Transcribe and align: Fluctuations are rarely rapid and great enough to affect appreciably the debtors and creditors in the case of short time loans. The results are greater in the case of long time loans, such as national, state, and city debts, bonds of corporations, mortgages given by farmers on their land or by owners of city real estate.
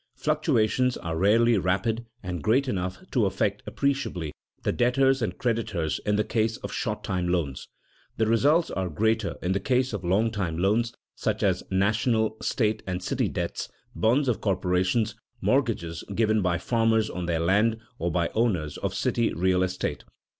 Fluctuations 0.15 0.97
are 0.97 1.15
rarely 1.15 1.59
rapid 1.59 2.07
and 2.23 2.41
great 2.41 2.67
enough 2.67 2.97
to 3.11 3.27
affect 3.27 3.61
appreciably 3.67 4.31
the 4.63 4.71
debtors 4.71 5.21
and 5.21 5.37
creditors 5.37 5.99
in 6.07 6.15
the 6.15 6.23
case 6.23 6.57
of 6.57 6.71
short 6.73 7.03
time 7.03 7.27
loans. 7.27 7.67
The 8.17 8.25
results 8.25 8.71
are 8.71 8.89
greater 8.89 9.35
in 9.43 9.51
the 9.51 9.59
case 9.59 9.93
of 9.93 10.03
long 10.03 10.31
time 10.31 10.57
loans, 10.57 10.91
such 11.13 11.43
as 11.43 11.61
national, 11.69 12.37
state, 12.41 12.81
and 12.87 13.03
city 13.03 13.27
debts, 13.27 13.69
bonds 13.93 14.27
of 14.27 14.41
corporations, 14.41 15.13
mortgages 15.39 16.03
given 16.15 16.41
by 16.41 16.57
farmers 16.57 17.07
on 17.07 17.27
their 17.27 17.39
land 17.39 17.77
or 17.99 18.11
by 18.11 18.29
owners 18.33 18.77
of 18.77 18.95
city 18.95 19.31
real 19.35 19.61
estate. 19.61 20.03